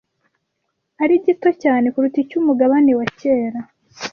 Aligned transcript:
ari 1.03 1.15
gito 1.25 1.49
cyane 1.63 1.85
kuruta 1.93 2.17
icy'umugabane 2.23 2.91
wa 2.99 3.05
kera 3.19 3.59